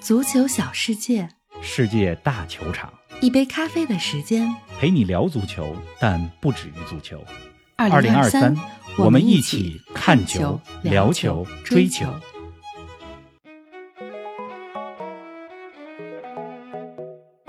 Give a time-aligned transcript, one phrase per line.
[0.00, 1.28] 足球小世界，
[1.60, 4.54] 世界大球场，一杯咖啡的时间。
[4.78, 7.22] 陪你聊足球，但不止于足球。
[7.76, 8.56] 二零二三，
[8.96, 12.06] 我们一起起看球聊球、追球。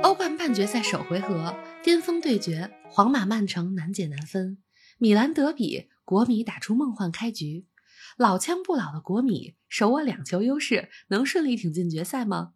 [0.01, 4.57] 欧冠半决赛首回合，巅峰对决，皇马曼城难解难分。
[4.97, 7.65] 米兰德比，国米打出梦幻开局。
[8.19, 12.51] 老枪不老的国米手握两球优势，能顺利挺进决赛吗？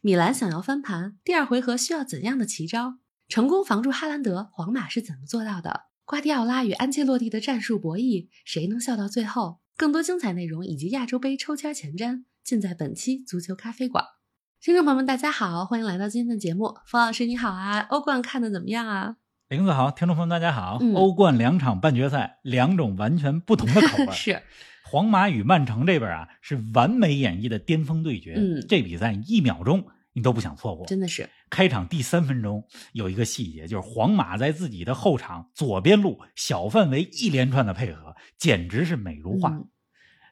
[0.00, 2.94] 米兰想要翻盘，第二回合需要怎样的奇招？
[3.28, 5.82] 成功防住哈兰德，皇马是怎么做到的？
[6.04, 9.60] 瓜迪奥拉与安切洛蒂的战术博弈，谁能笑到最后？
[9.76, 14.04] 更多精彩内容以及亚洲杯抽签前瞻，尽在本期足球咖啡馆。
[14.60, 16.74] 听众朋友们，大家好，欢迎来到今天的节目。
[16.88, 19.14] 冯老师你好啊，欧冠看的怎么样啊？
[19.46, 20.78] 林子好，听众朋友们大家好。
[20.80, 24.10] 嗯欧冠两场半决赛，两种完全不同的口味。
[24.10, 24.42] 是，
[24.94, 28.34] 皇马与曼城这边啊，是完美演绎的巅峰对决。
[28.36, 30.86] 嗯这比赛一秒钟你都不想错过。
[30.86, 39.50] 真的是，开场第三分钟有一个细节，就是皇马在自己的后场左边路小范围一连串的配合，简直是美如画。
[39.50, 39.68] 嗯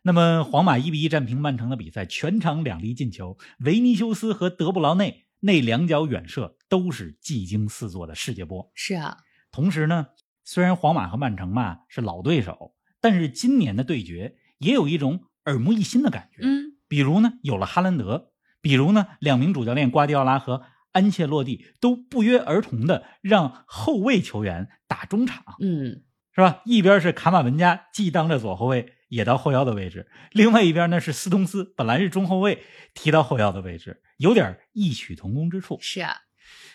[0.04, 8.70] 那么，皇马一比一战平曼城的比赛，全场两粒进球，维尼修斯和德布劳内那两脚远射都是技惊四座的世界波。
[8.74, 9.16] 是啊，
[9.50, 10.06] 同时呢，
[10.44, 16.40] 虽然皇马和曼城嘛是老对手，但是今年的对决也有一种耳目一新的感觉。
[16.42, 26.04] 嗯，比如呢，有了哈兰德，比如呢，两名主教练瓜迪奥拉和安切洛蒂都不约而同的让后卫球员打中场，嗯，
[26.34, 26.62] 是吧？
[26.64, 32.62] 一边是卡马文加，既当着左后卫，也到后腰的位置；另外一边呢是斯通斯，本来是中后卫，
[32.94, 35.78] 提到后腰的位置，有点异曲同工之处。
[35.80, 36.14] 是啊，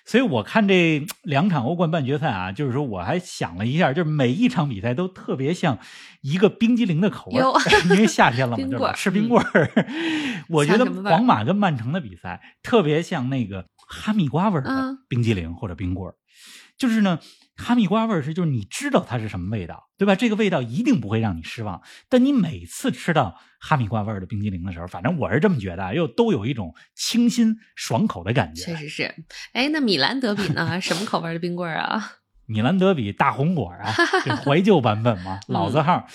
[0.08, 5.78] 所以我看这 两场欧冠半决赛啊，就是说我还想了一下，就是每一场比赛都特别像
[6.22, 7.42] 一个冰激凌的口味，
[7.92, 8.94] 因为夏天了嘛，对吧？
[8.96, 9.70] 吃冰棍儿。
[10.50, 14.98] 我觉得皇马跟曼城的比赛特别像那个哈密瓜味儿的嗯。
[15.10, 16.16] 冰激凌或者冰棍儿，
[16.78, 17.20] 就是呢。
[17.60, 20.14] 哈密瓜味儿是，就是你知道它是什么味道，对吧？
[20.14, 21.82] 这个味道一定不会让你失望。
[22.08, 28.64] 但你每次吃到哈密瓜味儿的冰激凌的时候，反正我是这么觉得啊，又都有一种清新爽口的感觉。
[28.64, 29.16] 确实是。
[29.54, 30.78] 哎，那米兰德比呢？
[30.80, 32.12] 什么口味的冰棍儿啊？
[32.46, 33.92] 米兰德比大红果啊，
[34.24, 36.06] 这怀旧版本嘛，嗯 老字号。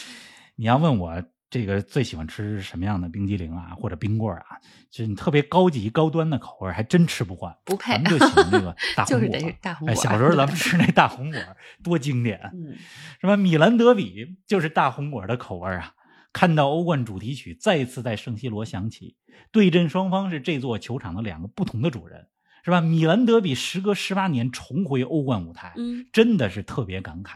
[0.54, 4.56] 你要问我这个最喜欢吃什么样的冰激凌啊，或者冰棍儿啊，
[4.90, 7.54] 就是你特别高级高端的口味，还真吃不惯。
[7.66, 9.38] 不配咱们就喜欢这个 大红果。
[9.38, 10.02] 就是大红哎，果儿。
[10.02, 11.38] 小时候咱们 吃那大红果
[11.84, 12.74] 多经典，嗯，
[13.20, 13.36] 是吧？
[13.36, 15.94] 米兰德比就是大红果的口味啊。
[16.32, 19.18] 看到欧冠主题曲再次在圣西罗响起，
[19.50, 22.28] 对阵双方是这座球场的两个不同的主人，
[22.64, 22.80] 是吧？
[22.80, 27.32] 米兰德比时隔十八年重回欧冠舞台，嗯，真的是特别感慨。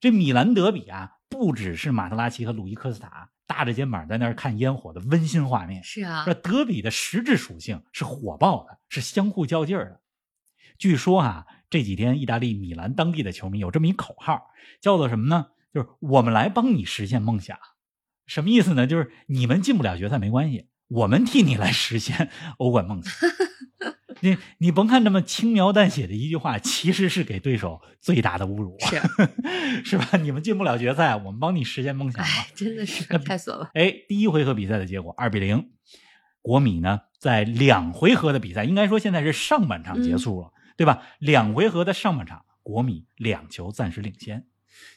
[0.00, 10.00] 这米兰德比啊，不只是马特拉齐和鲁伊科斯塔搭着肩膀在那儿看烟火的温馨画面，是啊这，德比的实质属性是火爆的，是相互较劲儿的。
[10.76, 15.46] 据说啊，这几天意大利米兰当地的球迷有这么一口号，叫做什么呢？
[15.72, 17.56] 就是我们来帮你实现梦想。
[18.26, 18.86] 什么意思呢？
[18.86, 23.12] 就是你们进不了决赛没关系，我们替你来实现 欧冠梦想。
[24.20, 29.00] 你你甭看这么轻描淡写的一句话，其实是给对手最大的侮辱，是，
[29.84, 30.16] 是吧？
[30.18, 32.28] 你们进不了决赛，我们帮你实现梦想嘛。
[32.28, 33.70] 哎，真的是太损了。
[33.74, 35.70] 哎，第一回合比赛的结果二比零，
[36.42, 41.02] 国米呢在两回合的比赛，应该说现在是上半场结束了，对吧？
[41.18, 44.46] 两回合的上半场，国米两球暂时领先。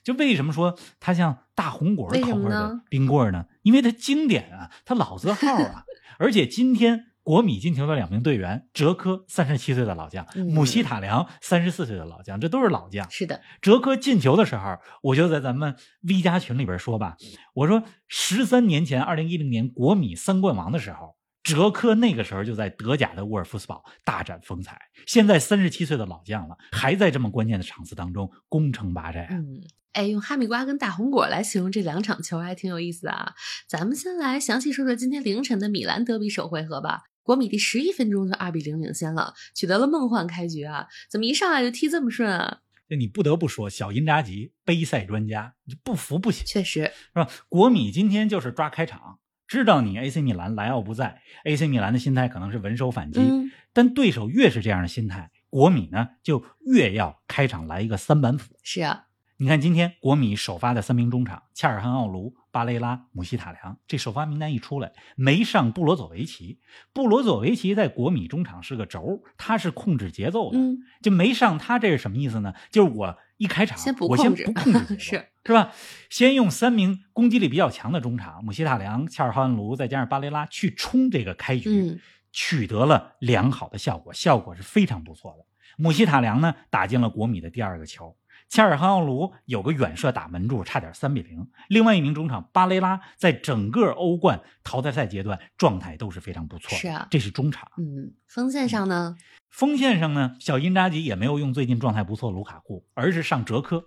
[0.03, 3.45] 就为什么说它像大红果口味的冰棍儿呢？
[3.63, 5.85] 因为它经典啊，它老字号啊，
[6.19, 7.07] 而且今天。
[7.23, 13.09] 国米进球的两名队员，哲科三十七岁的老将，嗯姆希塔良三十四岁的老将，这都是老将。
[13.09, 17.15] 是的，哲科进球的时候，我就在咱们 V 加群里边说吧，
[17.53, 24.79] 我说十三年前，二零一零年国米三冠王的时候，哲科那个时候就在德甲的沃尔夫斯堡大展风采。
[25.07, 29.29] 现在三十七岁的老将了，还在这么关键的场次当中攻城拔寨啊！
[29.31, 29.61] 嗯。
[29.93, 33.33] 哎，用哈密瓜跟大红果来形容这两场球还挺有意思的啊。
[33.69, 37.03] 咱们先来详细说说今天凌晨的米兰德比首回合吧。
[37.23, 40.87] 国米第十一分钟就二比零领先了，取得了梦幻开局啊！
[41.09, 42.59] 怎么一上来就踢这么顺啊？
[42.87, 46.45] 这你不得不说，小因扎吉杯赛专家，你不服不行。
[46.45, 47.29] 确实，是吧？
[47.47, 58.59] 国米今天就是抓开场，知道你 AC 米兰莱奥不在，AC 米兰的心态可能是稳守反击，嗯，但对手越是这样的心态，国米呢就越要开场来一个三板斧。
[58.61, 59.05] 是啊，
[59.37, 66.59] 你看今天国米首发的三名中场，恰尔汗奥卢、巴雷拉、姆希塔良，这首发名单一出来，没上布罗佐维奇。
[66.93, 72.53] 布罗佐维奇在国米中场是个轴，他是控制节奏的，嗯，就没上他，这是什么意思呢？
[72.71, 75.71] 就是我一开场，先我先不控制节 奏，是是吧？
[76.09, 81.69] 先用三名攻击力比较强的中场，姆希塔良、恰尔汗奥卢，再加上巴雷拉去冲这个开局。
[81.69, 81.99] 嗯，
[82.31, 85.45] 取得了良好的效果，效果是非常不错的。
[85.75, 88.15] 姆希塔良呢打进了国米的第二个球，
[88.53, 91.49] 恰尔汗奥卢有个远射打门柱，差点三比零。
[91.69, 97.67] 另外一名中场巴雷拉在整个欧冠淘汰赛阶段状态都是非常不错的，是啊这是中场。
[97.79, 99.15] 嗯，锋线上呢，
[99.49, 103.85] 锋线上呢，小因扎吉也没有用最近状态不错的卢卡库，而是上哲科。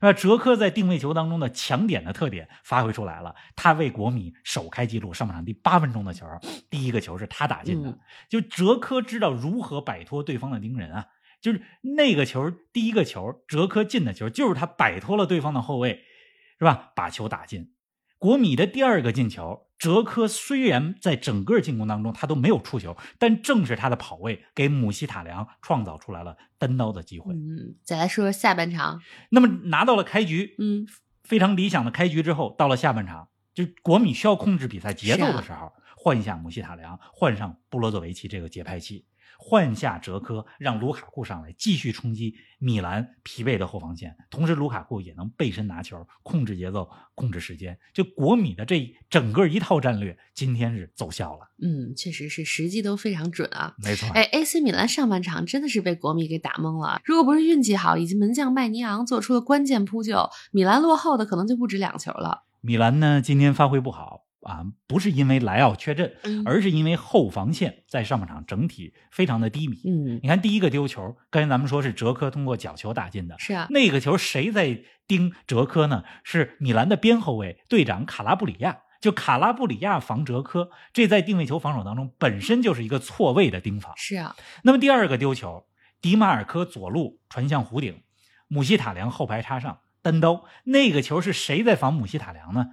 [0.00, 6.26] 那哲科在定位球当中的抢点的特点发挥出来了，他为国米首开纪录，上半场第八分钟的球，
[6.70, 7.90] 第一个球是他打进的。
[7.90, 7.98] 嗯
[8.30, 11.04] 就哲科知道如何摆脱对方的盯人啊，
[11.46, 16.02] 就是那个球，第一个球，哲科进的球，就是他摆脱了对方的后卫，
[16.58, 16.90] 是吧？
[16.96, 17.72] 把球打进。
[18.18, 27.32] 国米的第二个进球，哲科虽然在整个进攻当中他都没有触球，但正是他的跑位给姆希塔良创造出来了单刀的机会。
[27.32, 29.00] 嗯，再来说说下半场，
[29.30, 30.84] 那么拿到了开局，嗯，
[31.22, 39.06] 非常理想的开局之后，到了下半场，就国米需要控制比赛节奏的时候，换下姆希塔良，换上布罗佐维奇这个节拍器，
[39.38, 47.78] 换下哲科，让卢卡库上来继续冲击米兰疲惫的后防线，同时卢卡库也能背身拿球，控制节奏，控制时间。
[47.92, 53.74] 就国米的这整个一套战略，今天是奏效了，嗯，确实是时机都非常准啊。
[53.82, 54.08] 没错。
[54.14, 57.00] 哎，AC 米兰上半场真的是被国米给打懵了。
[57.04, 62.44] 如果不是运气好，以及门将麦尼昂做出了关键扑救，米兰落后的可能就不止两球了。
[62.60, 69.76] 米兰呢，今天发挥不好啊，不是因为莱奥缺阵，嗯而是因为后防线在上半场整体非常的低迷。
[69.84, 76.04] 嗯，你看第一个丢球，刚才咱们说是哲科通过角球打进的，是啊，那个球谁在盯哲科呢？
[76.24, 78.78] 是米兰的边后卫队长卡拉布里亚。
[78.98, 83.92] 就卡拉布里亚防哲科，这在定位球防守当中本身就是一个错位的盯防。
[83.94, 85.66] 是啊，那么第二个丢球，
[86.00, 88.02] 迪马尔科左路传向弧顶，
[88.48, 92.66] 姆希塔良后排插上单刀，那个球是谁在防姆希塔良呢？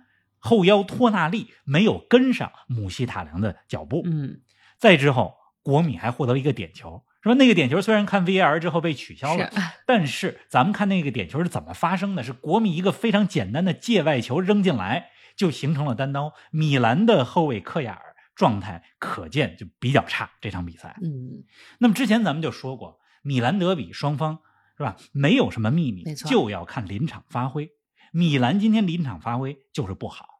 [0.43, 4.03] 后腰托纳利没有跟上姆希塔良的脚步。
[4.05, 4.41] 嗯，
[4.77, 7.35] 再之后，国米还获得了一个点球，是吧？
[7.35, 9.57] 那个点球虽然看 VAR 之后被取消了，是
[9.87, 12.21] 但是咱们看那个点球是怎么发生的？
[12.23, 16.33] 是国米一个非常简单的界外球扔进来，就形成了单刀。
[16.51, 20.97] 米兰的后卫克亚尔状态可见就比较差，这场比赛。
[21.01, 21.45] 嗯，
[21.79, 24.39] 那么之前咱们就说过，米兰德比双方
[24.77, 24.97] 是吧？
[25.13, 27.69] 没有什么秘密没，错就要看临场发挥。
[28.11, 30.32] 米兰今天临场发挥就是不好，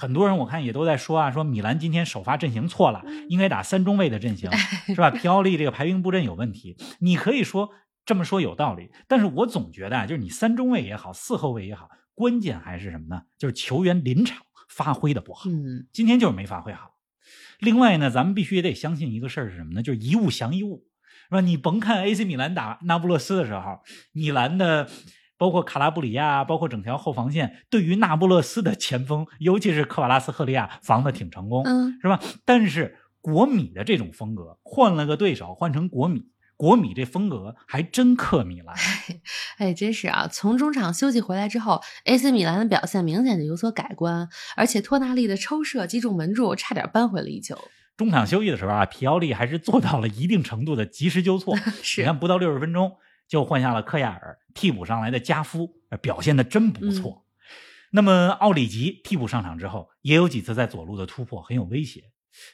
[0.00, 4.48] 很多人我看也都在说啊，说米兰今天首发阵型错了，应该打三中卫的阵型，
[4.86, 5.10] 是吧？
[5.10, 7.70] 皮奥利这个排兵布阵有问题，你可以说
[8.06, 13.22] 这么说有道理，但是我总觉得啊，就是你三中卫也好，四后卫也好，关键还是什么呢？
[13.36, 15.50] 就是球员临场发挥的不好。
[15.50, 16.92] 嗯，今天就是没发挥好。
[17.58, 19.82] 另外呢，咱们必须也得相信一个事儿是什么呢？
[19.82, 20.86] 就是一物降一物，
[21.28, 21.40] 是吧？
[21.40, 23.80] 你甭看 AC 米兰打那不勒斯的时候，
[24.12, 24.88] 米兰的
[25.38, 32.20] 包括卡拉布里亚，包括整条后防线，对于那不勒斯的前锋，尤其是科瓦拉斯赫利亚防的挺成功，嗯，是吧？
[32.44, 36.26] 但是国米的这种风格，换了个对手，换成国米。
[36.56, 38.74] 国米这风格还真克米兰，
[39.58, 40.26] 哎，真是啊！
[40.26, 47.56] 从中场休息回来之后，AC 米兰的表现明显的有所改观，而且托纳利的抽射击中门柱，差点扳回了一球。
[47.96, 51.56] 中场休息的时候啊，皮奥利还是做到了一定程度的及时纠错。
[51.80, 52.96] 是你看，不到六十分钟
[53.28, 57.24] 就换下了科亚尔，替补上来的加夫呃表现的真不错。
[57.90, 62.04] 那么奥里吉替补上场之后，也有几次在左路的突破很有威胁。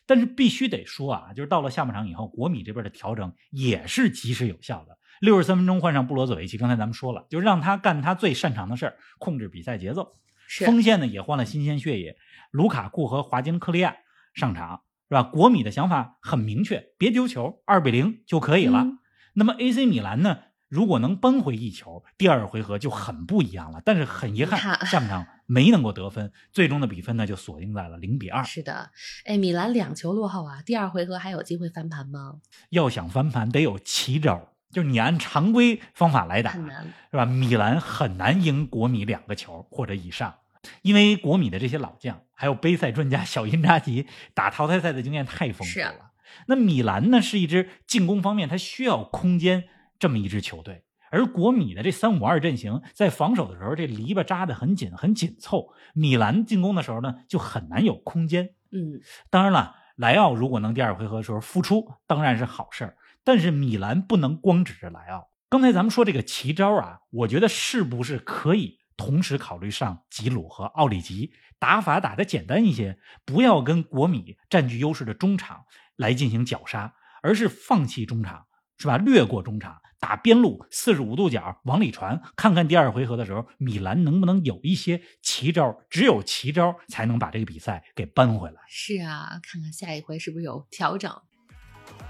[0.07, 4.99] 但是必须得说啊，就是到了下半场以后，国米这边的调整也是及时有效的。
[5.21, 10.13] 六十三分钟换上布罗佐维奇，刚才咱们说了，就让他干他最擅长的事儿，控制比赛节奏。
[10.47, 12.17] 是，锋线呢也换了新鲜血液，
[12.51, 13.97] 卢卡库和华金克利亚
[14.35, 15.23] 上场，是吧？
[15.23, 18.83] 国米的想法很明确，别丢球，二比零就可以了。
[18.85, 18.99] 嗯
[19.37, 23.81] 那么 AC 米兰呢，如果能扳回一球，第二回合就很不一样了。
[23.85, 28.43] 但是很遗憾，遗憾下半场没能够得分，最终的比分呢就锁定在了零比二。
[28.43, 28.91] 是的，
[29.25, 32.37] 哎，米兰两球落后啊，第二回合还有机会翻盘吗？
[32.71, 36.85] 要想翻盘，得有奇招，就是你按常规方法来打，很难。
[37.11, 37.25] 是吧？
[37.25, 40.35] 米兰很难赢国米两个球或者以上，
[40.83, 46.11] 因为国米的这些老将，还有杯赛专家小因扎吉打淘汰赛的经验太丰富是啊了。
[46.47, 49.65] 那米兰呢，是一支进攻方面它需要空间
[50.05, 58.51] 这么一支球队，而国米的这三五二阵型在防守的时候，这篱笆扎得很紧很紧凑，米兰进攻的时候呢，就很难有空间。
[58.71, 62.99] 嗯，当然了，莱奥如果能第二回合的时候复出，当然是好事儿。
[63.25, 65.31] 但是米兰不能光指着莱奥。
[65.49, 75.65] 刚才咱们说这个奇招啊，我觉得是不是可以同时考虑上吉鲁和奥里吉，打法打得简单一些，不要跟国米占据优势的中场
[75.97, 78.45] 来进行绞杀，而是放弃中场，
[78.79, 78.97] 是吧？
[78.99, 85.79] 略过中场，打边路四十五度角往里传，看看第二回合的时候，米兰能不能有一些奇招？
[85.89, 88.57] 只有奇招才能把这个比赛给扳回来。
[88.69, 91.11] 是啊，看看下一回是不是有调整。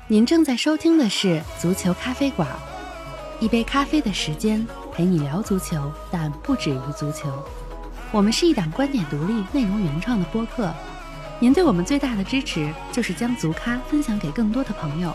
[0.09, 2.49] 您正在收听的是《足球咖啡馆》，
[3.44, 7.42] 一杯咖啡的时间陪你聊足球，但不止于足球。
[8.12, 10.73] 我们是一档观点独立、内容原创的播客。
[11.40, 15.14] 您对我们最大的支持就是将足咖分享给更多的朋友，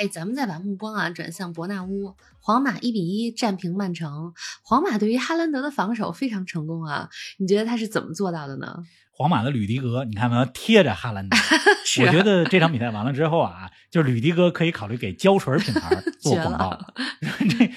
[0.00, 4.32] 哎，咱们再把目光啊转向伯纳乌，皇马一比一战平曼城。
[4.62, 8.82] 皇马对于哈兰德的防守非常成功啊，你觉得他是怎么做到的呢？
[9.12, 11.36] 皇马的吕迪格，你看没有贴着哈兰德？
[11.84, 16.78] 是我觉得这场比赛完了之后啊，就是吕迪格可以考虑给胶水品牌做广告。
[17.50, 17.70] 这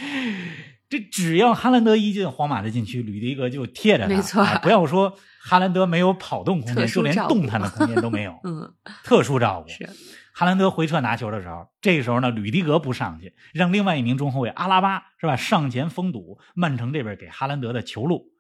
[0.88, 4.16] 这只要哈兰德一进皇马的禁区，吕迪格就贴着他。
[4.16, 8.40] 没错哎不要说哈兰德没有跑动空间，就连动弹的空间都没有。
[8.46, 8.74] 嗯，
[9.04, 9.70] 特殊照顾。
[9.70, 9.90] 是
[10.34, 18.32] 哈兰德回撤拿球的时候，这个时候呢，吕迪格不上去，让另外一名中后卫阿拉巴是吧上前封堵曼城这边给哈兰德的球路。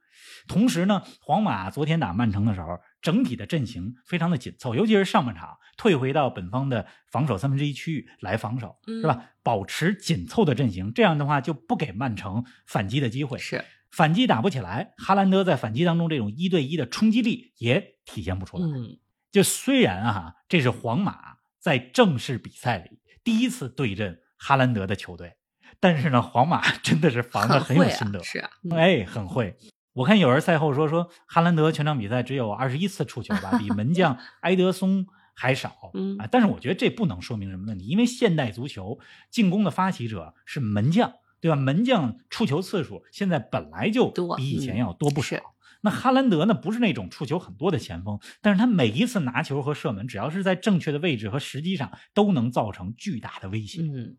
[0.47, 9.25] 同时呢，皇马昨天打曼城的时候，整体的阵型非常的紧凑，尤其是上半场退回到本方的防守三分之一区域来防守，嗯是吧？
[9.43, 13.37] 保持紧凑的阵型，这样的话就不给曼城反击的机会。
[13.37, 18.65] 是，反击打不起来，哈兰德在反击当中这种一对一的冲击力也体现不出来。
[18.65, 18.97] 嗯，
[19.31, 25.35] 就虽然啊，这是皇马在正式比赛里第一次对阵哈兰德的球队，
[25.79, 29.55] 但是呢，皇马 真的是防的很有心得，啊，是啊，嗯哎，很会。
[29.93, 35.91] 我看有人赛后说说哈兰德全场比赛只有二十一次触球吧，比门将 埃德松还少。
[35.93, 38.97] 嗯啊，但是我觉得这不能说明什么问题，因为现代足球
[39.29, 41.57] 进攻的发起者是门将，对吧？
[41.57, 45.35] 门将触球次数现在本来就比以前嗯要多不少。
[45.35, 45.43] 是
[45.81, 53.81] 那哈兰德呢，不是那种触球很多的前锋，但是他每一次拿球和射门，只要是在正确的位置和时机上，都能造成巨大的威胁。
[53.81, 54.15] 嗯，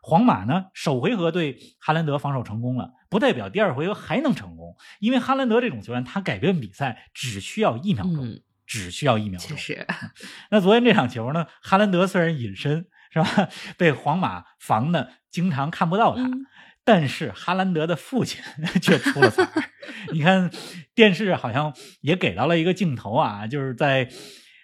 [0.00, 9.50] 皇马呢，首回合对哈兰德防守成功了，不代表第二回合还能成功，因为哈兰德这种球员，他改变比赛只需要一秒钟，嗯只需要一秒钟。
[9.50, 9.86] 确实，
[10.50, 16.46] 那昨天这场球呢，哈兰德虽然隐身是吧， 被皇马防的经常看不到他，嗯
[16.84, 18.42] 但是哈兰德的父亲
[18.80, 19.64] 却出了彩儿。
[20.10, 20.50] 你看
[20.94, 24.08] 电视好像也给到了一个镜头啊，就是在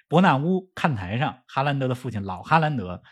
[0.09, 3.03] 伯纳乌看台上，哈兰德的父亲老哈兰德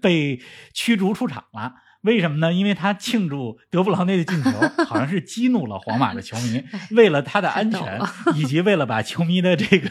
[0.00, 0.40] 被
[0.72, 1.74] 驱逐出场了。
[2.04, 2.52] 为什么呢？
[2.52, 4.50] 因为他庆祝德布劳内的进球，
[4.84, 6.62] 好像是激怒了皇马的球迷。
[6.94, 8.00] 为了他的安全
[8.36, 9.88] 以及为了把球迷的这个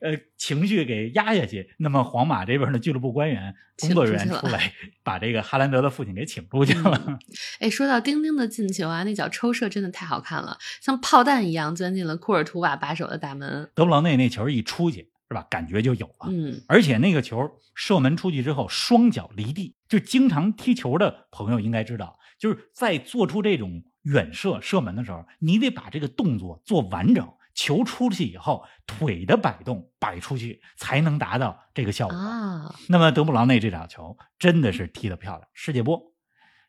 [0.00, 4.72] 呃情绪给压下去，那么皇马这边的俱乐部官员、工作人员出来，
[5.02, 7.18] 把这个哈兰德的父亲给请出去了。
[7.58, 13.68] 哎，说到丁丁的进球啊，那脚抽射真的太好看了，像炮弹一样钻进了库尔图瓦把守的大门。
[13.74, 15.44] 德布劳内那球一出去，是吧？
[15.50, 16.28] 感觉就有了。
[16.30, 27.28] 嗯，而且那个球射门出去之后，双脚离地，就经常踢球的朋友应该知道，就是在做出这种远射射门的时候，你得把这个动作做完整。
[27.54, 32.16] 球出去以后，腿的摆动摆出去，才能达到这个效果。
[32.16, 36.00] 啊，那么德布劳内这场球真的是踢得漂亮，世界波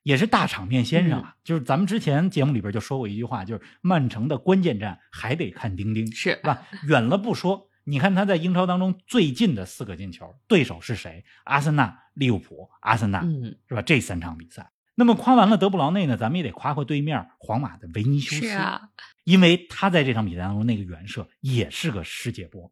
[0.01, 1.35] 也是大场面先生啊。
[1.43, 6.63] 就是咱们之前节目里边就说过一句话，就是曼城的关键战还得看丁丁，是是吧？
[6.87, 11.25] 远了不说，你看他在英超当中最近的四个进球，对手是谁？
[11.43, 13.81] 阿森纳、利物浦、阿森纳，嗯，是吧？
[13.81, 14.71] 这三场比赛。
[14.93, 18.89] 那么夸完了德布劳内呢，咱们也得夸夸对面皇马的维尼修斯，是啊，
[19.23, 22.71] 因为他在这场比赛当中那个远射也是个世界波。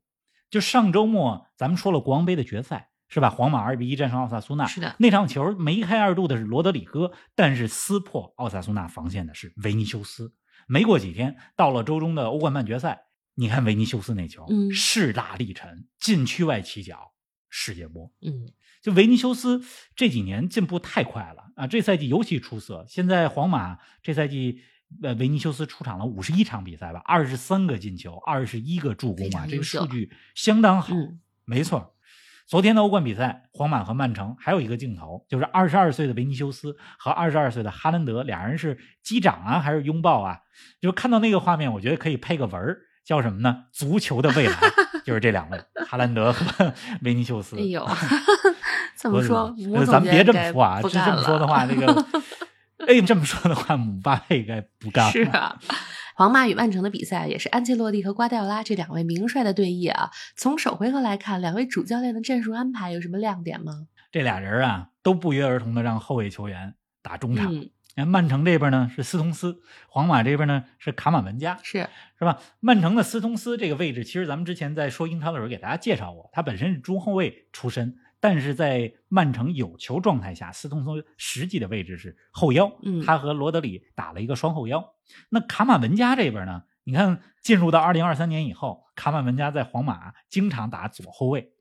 [0.51, 3.29] 就上周末咱们说了国王杯的决赛是吧？
[3.29, 10.33] 皇马二比一战胜奥萨苏纳，是的那场球梅开二度的是罗德里戈，但是撕破奥萨苏纳防线的是维尼修斯。
[10.67, 13.05] 没过几天，到了周中的欧冠半决赛，
[13.39, 17.13] 你看维尼修斯那球，嗯势大力沉，禁区外起脚，
[17.49, 18.11] 世界波。
[18.21, 18.51] 嗯，
[18.81, 19.63] 就维尼修斯
[19.95, 21.67] 这几年进步太快了啊！
[21.67, 22.83] 这赛季尤其出色。
[22.87, 24.61] 现在皇马这赛季，
[25.03, 30.95] 呃，维尼修斯出场了五十一场比赛吧，二十三个进球，二十一个助攻啊，这个数据相当好。
[30.95, 31.95] 嗯没错，
[32.45, 40.41] 昨天的欧冠比赛，皇马和曼城还有一个镜头，就是二十二岁的维尼修斯和二十二岁的哈兰德俩人是击掌啊，还是拥抱啊？
[40.81, 43.63] 就看到那个画面，我觉得可以配个文儿，叫什么呢？
[43.71, 44.59] 足球的未来，
[45.05, 46.73] 就是这两位，哈兰德和
[47.03, 47.55] 维尼修斯。
[47.57, 47.87] 哎呦，
[48.97, 52.05] 这不是么说，咱别这么说啊，这么说的话，那个，
[52.85, 55.11] 哎，这么说的话，姆巴佩该不干了。
[55.13, 55.57] 是啊，
[56.15, 60.11] 皇马与曼城的比赛也是安切洛蒂和瓜迪奥拉这两位名帅的对弈啊。
[60.35, 63.87] 从首回合来看，两位主教练的战术安排有什么亮点吗？
[64.11, 71.89] 这俩人啊，都不约而同的让后卫球员打中场，嗯，你看曼城这边呢是斯通斯，皇马这边呢是卡马文加，是
[72.19, 72.39] 是吧？
[72.59, 84.93] 曼城的斯通斯这个位置，其实咱们之前在说英超的时候给大家介绍过，他本身是中后卫出身，但是在曼城有球状态下，斯通斯实际的位置是后腰，嗯他和罗德里打了一个双后腰。
[85.29, 91.51] 那卡马文加这边呢，你看进入到二零二三年以后，卡马文加在皇马经常打左后卫。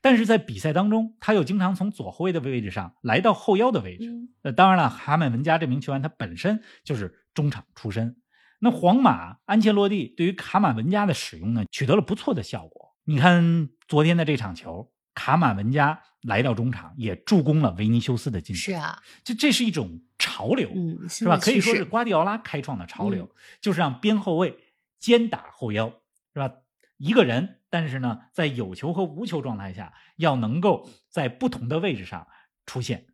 [0.00, 4.10] 但是在比赛当中，他又经常从左后卫的位置上来到后腰的位置。
[4.10, 8.16] 嗯呃，当然了，卡马文加这名球员他本身就是中场出身。
[8.58, 12.96] 那皇马安切洛蒂对于卡马文加的使用呢，取得了不错的效果。
[13.04, 18.60] 你看昨天的这场球，卡马文加来到中场，也助攻了维尼修斯的进球。
[18.60, 21.36] 是啊，这这是一种潮流，嗯，是吧？
[21.38, 24.56] 可以说是是瓜迪奥拉开创的潮流，嗯就是让边后卫
[25.00, 25.88] 兼打后腰，
[26.32, 26.52] 是吧？
[26.98, 32.28] 一个人，但是呢，在有球和无球状态下，要能够在不同的位置上
[32.66, 33.06] 出现。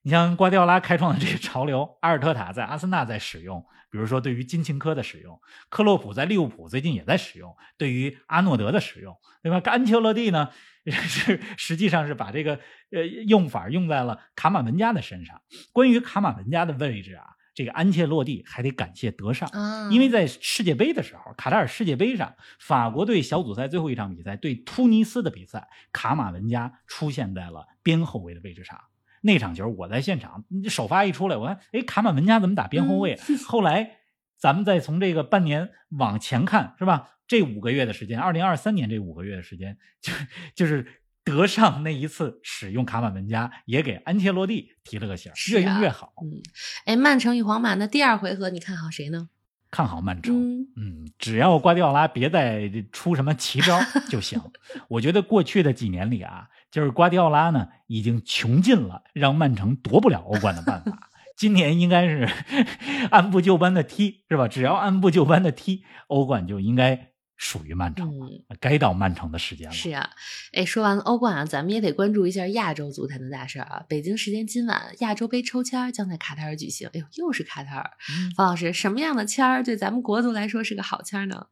[0.00, 5.38] 你像瓜迪奥拉开创的这个潮流，阿尔特塔在阿森纳在使用，比如说对于金琴科的使用，
[5.68, 9.60] 克洛普在利物浦最近也在使用，对于阿诺德的使用，对吧？
[9.70, 10.48] 安切洛蒂呢
[10.88, 12.58] 是实际上是把这个
[12.90, 15.42] 呃用法用在了卡马文加的身上。
[15.74, 17.26] 关于卡马文加的位置啊，
[17.60, 19.46] 这个安切洛蒂还得感谢德尚。
[19.50, 28.80] 啊，因为在世界杯的时候，卡塔尔世界杯上，法国队小组赛最后一场比赛对突尼斯的比赛，卡马文加出现在了边后卫的位置上。
[29.20, 33.18] 那场球我在现场，首发一出来，我看，哎，卡马文加怎么打边后卫？
[33.46, 33.98] 后来
[34.38, 37.10] 咱们再从这个半年往前看，是吧？
[37.26, 40.12] 这五个月的时间，二零二三年这五个月的时间，就
[40.54, 46.12] 就是德尚那一次使用卡马文加，也给安切洛蒂提了个醒越用越好。
[46.22, 46.40] 嗯，
[46.86, 49.28] 哎，曼城与皇马那第二回合你看好谁呢？
[49.70, 50.34] 看好曼城。
[50.34, 53.78] 嗯嗯，只要瓜迪奥拉别再出什么奇招
[54.10, 54.40] 就行。
[54.88, 61.08] 我觉得过去的几年里啊，就是瓜迪奥拉呢已经穷尽了让曼城夺不了欧冠的办法。
[61.36, 62.28] 今年应该是
[63.10, 64.48] 按部就班的踢，是吧？
[64.48, 67.09] 只要按部就班的踢，欧冠就应该
[67.42, 68.26] 属于曼城了。
[68.26, 69.72] 嗯，该到曼城的时间了。
[69.72, 70.10] 是啊，
[70.52, 73.82] 哎，说完了欧冠啊，咱们也得关注一下亚洲足坛的大事儿啊。
[73.88, 76.86] 北京时间今晚，亚洲杯抽签将在卡塔尔举行。
[76.92, 77.90] 哎呦，又是卡塔尔。
[78.10, 81.46] 嗯方老师，什么样的签儿对咱们国足来说是个好签儿呢？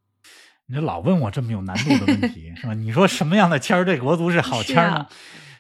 [0.67, 2.75] 你这老问我这么有难度的问题， 是吧？
[2.75, 4.97] 你说什么样的签儿对国足是好签儿呢？
[4.97, 5.11] 啊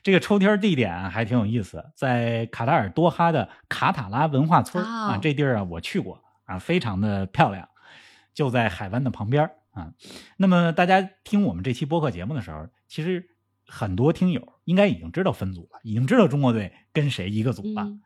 [0.00, 7.68] 这个抽签地点啊还挺有意思，在卡塔尔多哈的卡塔拉文化村啊，这地儿啊我去过啊，非常的漂亮，
[8.32, 9.94] 就在海湾的旁边儿啊。
[10.36, 13.30] 那么大家听我们这期播客节目的时候，其实
[13.66, 17.82] 很多听友应该已经知道分组了，已经知道中国队跟谁一个组了。
[17.82, 18.02] 嗯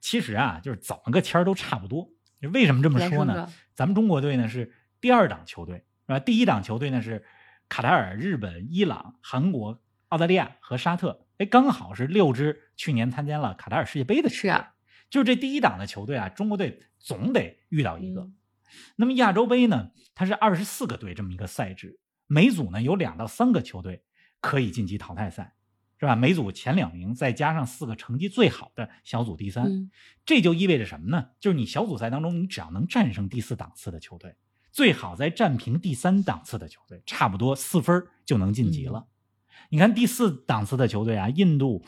[0.00, 2.10] 其实啊，就是怎么个签儿都差不多。
[2.52, 3.48] 为什么这么说呢？
[3.72, 6.18] 咱们中国队呢是第二档球队，是吧？
[6.18, 7.24] 第一档球队呢是
[7.68, 14.36] 卡塔尔、日本、伊朗、韩国、澳大利亚和沙特，哎，刚好是六支去年参加了卡塔尔世界杯的球队。
[14.36, 14.74] 是啊，
[15.08, 18.22] 就是这第一档的球队啊，中国队总得遇到一个。
[18.22, 18.34] 嗯
[18.96, 24.02] 那么亚洲杯呢，它是二十四个队这么一个赛制，每组呢有两到三个球队
[24.40, 25.54] 可以晋级淘汰赛，
[25.98, 26.14] 是吧？
[26.14, 29.90] 每组前两名再加上四个成绩最好的小组第三，嗯
[30.24, 31.28] 这就意味着什么呢？
[31.40, 34.36] 就是你小组赛当中，你只要能战胜第四档次的球队，
[34.72, 39.06] 最好再战平第三档次的球队，差不多四分就能晋级了。
[39.70, 41.82] 你看第四档次的球队啊，印度、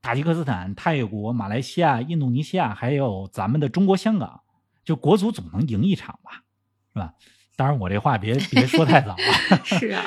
[0.00, 4.42] 塔吉克斯坦、泰国、马来西亚、印度尼西亚，还有咱们的中国香港，
[4.84, 6.44] 就国足总能赢一场吧，
[6.92, 7.14] 是吧？
[7.56, 9.16] 当然，我这话别别说太早了。
[9.64, 10.04] 是啊，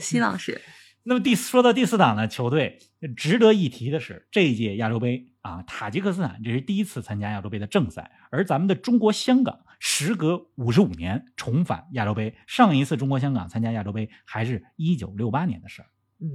[0.00, 0.60] 希望是。
[1.06, 2.78] 那么第说到第四档呢球队，
[3.16, 15.88] 值得一提的是，这一届亚洲杯啊，塔吉克斯坦这是第一次参加亚洲杯的正赛，而咱们的中国香港时隔五十五年重返亚洲杯，上一次中国香港参加亚洲杯还是一九六八年的事儿。
[16.20, 16.28] 嗯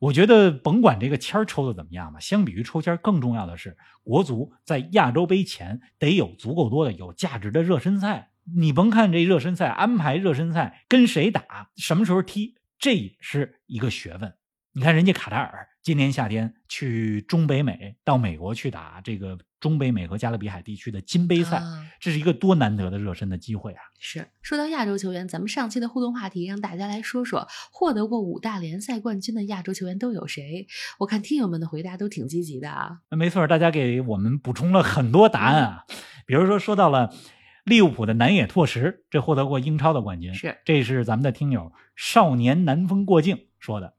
[0.00, 8.32] 我觉得甭管这个签儿抽的怎么样吧，相比于抽签儿，更重要的是国足在亚洲杯前得有足够多的有价值的热身赛。
[8.56, 14.34] 你甭看这热身赛安排热身赛跟谁打，什么时候踢，这也是一个学问。
[14.72, 23.82] 你看人家卡塔尔今年夏天去中北美，到美国去打这个中北美和加勒比海地区的金杯赛，啊这是一个多难得的热身的机会啊！
[23.98, 30.66] 是说到亚洲球员，咱们上期的互动话题让大家来说说获得过五大联赛冠军的亚洲球员都有谁？
[30.98, 33.00] 我看听友们的回答都挺积极的啊。
[33.10, 35.84] 没错，大家给我们补充了很多答案啊，
[36.26, 37.12] 比如说说到了
[37.64, 43.92] 利物浦的南野拓实，这获得过英超的冠军，是这是咱们的听友少年南风过境说的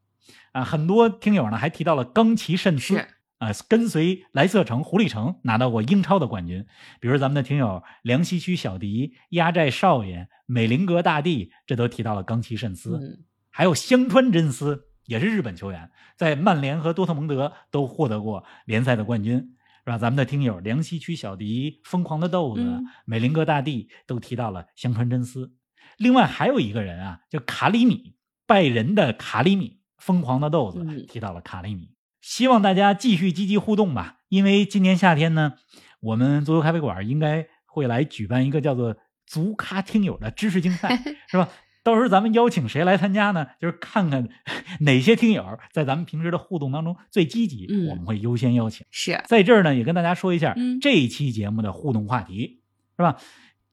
[0.50, 0.64] 啊。
[0.64, 3.06] 很多听友呢还提到了冈崎慎司是
[3.42, 6.64] 啊，跟随莱瑟城、狐狸城拿到过英超的冠军，
[7.00, 12.96] 比如咱们的听友梁西区小迪、压寨少爷、美林格大帝，这都提到了冈崎慎司。
[13.02, 13.24] 嗯
[13.54, 19.56] 还有香川真司也是日本球员，在曼联和多特蒙德都获得过联赛的冠军。
[19.84, 19.98] 是吧？
[19.98, 25.52] 咱们的听友梁溪区小迪、疯狂的豆子、嗯美林哥大帝都提到了香川真司。
[25.98, 28.14] 另外还有一个人啊，叫卡里米，
[28.46, 31.90] 拜仁的卡里米，疯狂的豆子嗯提到了卡里米。
[32.22, 35.54] 希望大家继续积极互动吧，因为今年夏天呢，
[36.00, 40.96] 我们足球咖啡馆应该会来举办一个叫做“足咖听友”的知识竞赛，
[41.28, 41.48] 是吧？
[41.82, 43.48] 到时候咱们邀请谁来参加呢？
[43.60, 44.28] 就是看看
[44.80, 48.86] 哪些听友在咱们平时的互动当中最积极，嗯我们会优先邀请。
[48.92, 52.62] 是在这儿呢，也跟大家说一下、嗯这一期节目的互动话题，
[52.96, 53.16] 是吧？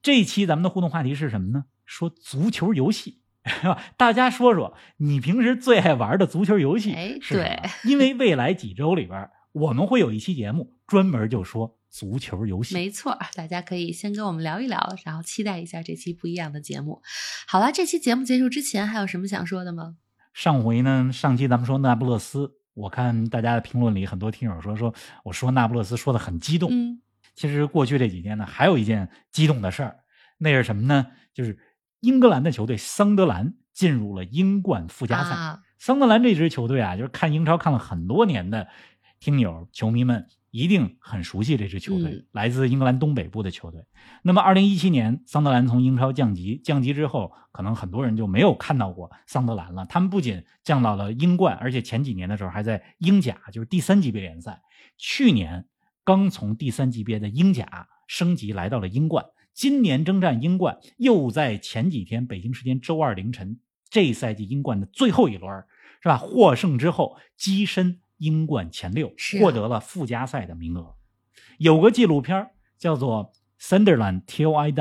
[0.02, 1.66] 这一期咱们的互动话题是什么呢？
[1.86, 3.19] 说足球游戏？
[3.96, 12.74] 大家说说你平时最爱玩的足球游戏哎是什么对因为未来几周里边，我们会有一期节目专门就说足球游戏。
[12.74, 17.02] 没错，大家可以先跟我们聊一聊，然后期待一下这期不一样的节目。
[17.48, 19.96] 好了，这期节目结束之前还有什么想说的吗？
[20.32, 26.70] 上回呢，上期咱们说那不勒斯，我看大家的评论里很多听友说说我说那不勒斯说的很激动。
[26.70, 27.00] 嗯
[27.34, 29.96] 其实过去这几天呢，还有一件激动的事儿，
[30.38, 31.06] 那是什么呢？
[31.32, 31.58] 就是
[32.00, 35.30] 英格兰的球队桑德兰进入了英冠附加赛。
[35.30, 38.68] 啊，桑德兰这支球队啊，就是看英超看了很多年的
[39.18, 43.84] 听友球迷们一定很熟悉这支球队，嗯来自英格兰东北部的球队。
[44.22, 49.86] 那么，二零一七年桑德兰从英超降级，降级之后，可能很多人就没有看到过桑德兰了。
[49.86, 54.60] 他们不仅降到了英冠，而且前几年的时候还在英甲，就是第三级别联赛。
[54.98, 55.66] 去年
[56.04, 63.58] 刚从第三级别的英甲升级来到了英冠，今年征战英冠，又在前几天北京时间周二凌晨，
[63.90, 65.64] 这赛季英冠的最后一轮，
[66.02, 66.16] 是吧？
[66.16, 70.94] 获胜之后跻身英冠前六，啊获得了附加赛的名额。
[71.58, 73.32] 有个纪录片儿叫做
[73.62, 74.74] 《Sunderland Till I Die》，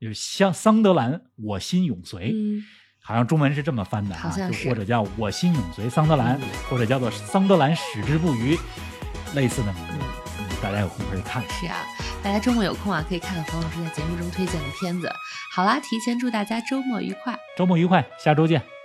[0.00, 2.32] 就是像桑德兰，我心永随。
[2.34, 2.62] 嗯，
[3.00, 8.58] 好像中文是这么翻的啊，好像就是或者叫我心永随桑德兰，或者叫做桑德兰矢志不渝，
[9.36, 10.05] 类似的名字，嗯
[10.62, 11.58] 大家有空可以看看。
[11.60, 11.84] 是啊，
[12.22, 15.10] 大家周末有空啊，可以看看黄老师在节目中推荐的片子。
[15.54, 17.38] 好啦，提前祝大家周末愉快。
[17.56, 18.75] 周末愉快，下周见。